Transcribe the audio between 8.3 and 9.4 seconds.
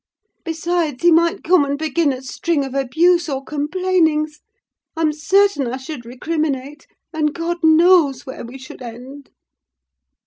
we should end!